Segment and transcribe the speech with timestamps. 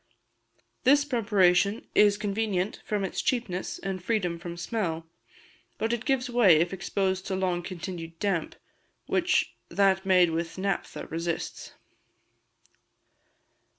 [0.83, 5.05] This preparation is convenient from its cheapness and freedom from smell;
[5.77, 8.55] but it gives way if exposed to long continued damp,
[9.05, 11.73] which that made with naphtha resists.